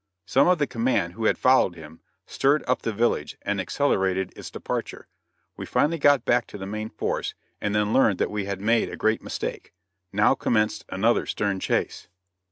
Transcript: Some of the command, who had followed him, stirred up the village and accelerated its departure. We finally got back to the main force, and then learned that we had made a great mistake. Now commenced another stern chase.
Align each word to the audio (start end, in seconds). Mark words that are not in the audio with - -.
Some 0.25 0.47
of 0.47 0.57
the 0.57 0.65
command, 0.65 1.13
who 1.13 1.25
had 1.25 1.37
followed 1.37 1.75
him, 1.75 1.99
stirred 2.25 2.63
up 2.67 2.81
the 2.81 2.91
village 2.91 3.37
and 3.43 3.61
accelerated 3.61 4.33
its 4.35 4.49
departure. 4.49 5.07
We 5.57 5.67
finally 5.67 5.99
got 5.99 6.25
back 6.25 6.47
to 6.47 6.57
the 6.57 6.65
main 6.65 6.89
force, 6.89 7.35
and 7.61 7.75
then 7.75 7.93
learned 7.93 8.17
that 8.17 8.31
we 8.31 8.45
had 8.45 8.59
made 8.61 8.89
a 8.89 8.97
great 8.97 9.21
mistake. 9.21 9.73
Now 10.11 10.33
commenced 10.33 10.85
another 10.89 11.27
stern 11.27 11.59
chase. 11.59 12.07